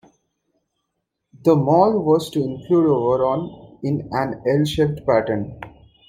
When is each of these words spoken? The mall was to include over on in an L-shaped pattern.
The 1.43 1.55
mall 1.55 1.99
was 1.99 2.31
to 2.31 2.43
include 2.43 2.87
over 2.87 3.23
on 3.23 3.77
in 3.83 4.09
an 4.11 4.41
L-shaped 4.47 5.05
pattern. 5.05 5.59